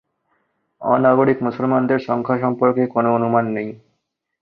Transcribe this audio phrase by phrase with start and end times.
[0.81, 3.69] অ-নাগরিক মুসলমানদের সংখ্যা সম্পর্কে কোনও অনুমান নেই।